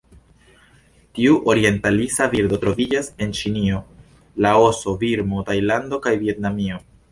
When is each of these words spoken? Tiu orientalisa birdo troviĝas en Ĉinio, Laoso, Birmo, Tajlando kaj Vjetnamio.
Tiu 1.17 1.35
orientalisa 1.53 2.27
birdo 2.31 2.59
troviĝas 2.63 3.11
en 3.27 3.37
Ĉinio, 3.41 3.83
Laoso, 4.47 4.97
Birmo, 5.07 5.47
Tajlando 5.53 6.01
kaj 6.09 6.19
Vjetnamio. 6.27 6.83